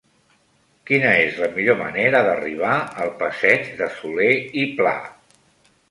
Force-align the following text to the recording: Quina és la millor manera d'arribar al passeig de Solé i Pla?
Quina 0.89 1.11
és 1.25 1.37
la 1.41 1.49
millor 1.59 1.77
manera 1.83 2.23
d'arribar 2.29 2.73
al 3.05 3.15
passeig 3.23 3.71
de 3.83 3.93
Solé 4.01 4.35
i 4.65 4.69
Pla? 4.81 5.01